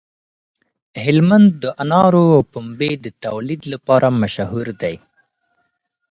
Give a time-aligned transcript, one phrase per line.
[1.03, 4.95] هلمند د انارو او پنبې د تولید لپاره مشهور دی.